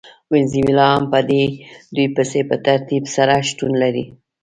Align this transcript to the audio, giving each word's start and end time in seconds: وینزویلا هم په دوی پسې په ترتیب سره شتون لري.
وینزویلا 0.31 0.87
هم 0.95 1.03
په 1.11 1.19
دوی 1.95 2.07
پسې 2.15 2.39
په 2.49 2.55
ترتیب 2.65 3.03
سره 3.15 3.33
شتون 3.49 3.71
لري. 3.81 4.05